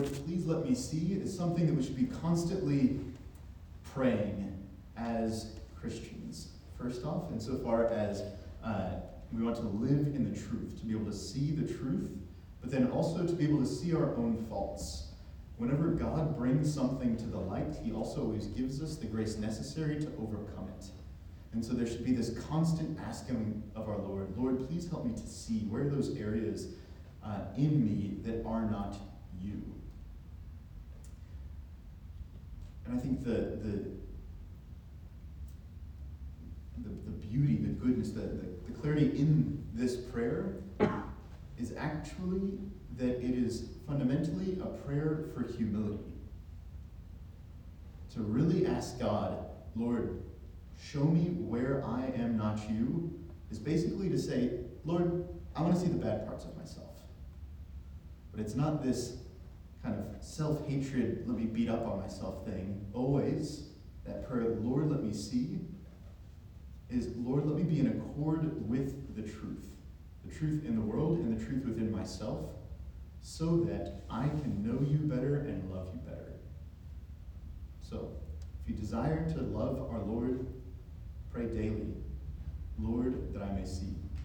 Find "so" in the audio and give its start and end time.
21.64-21.72, 73.22-73.58, 77.80-78.10